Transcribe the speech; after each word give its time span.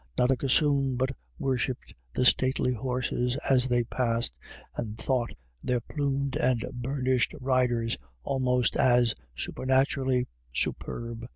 Not 0.17 0.31
a 0.31 0.35
gossoon 0.35 0.95
but 0.95 1.11
worshipped 1.37 1.93
the 2.11 2.25
stately 2.25 2.73
horses 2.73 3.37
as 3.47 3.69
they 3.69 3.83
passed, 3.83 4.35
and 4.75 4.97
thought 4.97 5.35
their 5.61 5.79
plumed 5.79 6.35
and 6.37 6.65
burnished 6.73 7.35
riders 7.39 7.99
almost 8.23 8.75
as 8.77 9.13
supernaturally 9.35 10.27
superb. 10.51 11.29